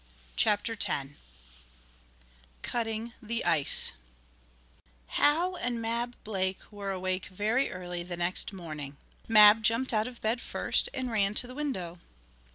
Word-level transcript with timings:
CHAPTER 0.35 0.73
X 0.83 1.09
CUTTING 2.63 3.13
THE 3.21 3.45
ICE 3.45 3.91
Hal 5.09 5.55
and 5.57 5.79
Mab 5.79 6.15
Blake 6.23 6.57
were 6.71 6.89
awake 6.89 7.27
very 7.27 7.71
early 7.71 8.01
the 8.01 8.17
next 8.17 8.51
morning. 8.51 8.97
Mab 9.27 9.61
jumped 9.61 9.93
out 9.93 10.07
of 10.07 10.19
bed 10.19 10.41
first 10.41 10.89
and 10.91 11.11
ran 11.11 11.35
to 11.35 11.45
the 11.45 11.53
window. 11.53 11.99